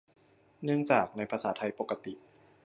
[0.63, 2.13] เนื่องจาก ในภาษาไทยปกติ